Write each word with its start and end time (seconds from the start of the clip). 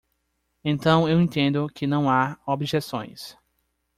Então 0.65 1.07
eu 1.07 1.21
entendo 1.21 1.67
que 1.69 1.85
não 1.85 2.09
há 2.09 2.39
objeções. 2.47 3.37